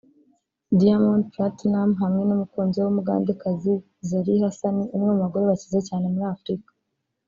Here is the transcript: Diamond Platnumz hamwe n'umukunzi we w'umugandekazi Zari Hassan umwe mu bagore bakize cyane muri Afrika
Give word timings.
Diamond 0.79 1.23
Platnumz 1.33 1.99
hamwe 2.01 2.21
n'umukunzi 2.25 2.75
we 2.77 2.85
w'umugandekazi 2.87 3.73
Zari 4.07 4.33
Hassan 4.43 4.77
umwe 4.95 5.09
mu 5.13 5.21
bagore 5.23 5.43
bakize 5.51 5.79
cyane 5.87 6.05
muri 6.13 6.27
Afrika 6.35 6.71